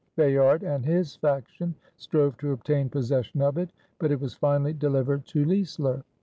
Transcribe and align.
Bayard 0.15 0.63
and 0.63 0.83
his 0.83 1.15
faction 1.17 1.75
strove 1.95 2.35
to 2.39 2.53
obtain 2.53 2.89
possession 2.89 3.39
of 3.43 3.59
it; 3.59 3.69
but 3.99 4.09
it 4.11 4.19
was 4.19 4.33
finally 4.33 4.73
delivered 4.73 5.27
to 5.27 5.45
Leisler. 5.45 6.03